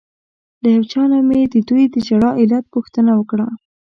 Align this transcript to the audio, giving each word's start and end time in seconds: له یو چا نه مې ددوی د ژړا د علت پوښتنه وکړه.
له 0.61 0.67
یو 0.75 0.83
چا 0.91 1.01
نه 1.11 1.19
مې 1.27 1.39
ددوی 1.51 1.83
د 1.93 1.95
ژړا 2.07 2.31
د 2.35 2.37
علت 2.41 2.65
پوښتنه 2.73 3.11
وکړه. 3.15 3.47